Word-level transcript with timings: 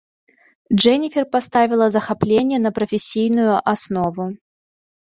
Джэніфер 0.81 1.23
паставіла 1.35 1.85
захапленне 1.97 2.57
на 2.65 2.69
прафесійную 2.79 3.53
аснову. 3.75 4.23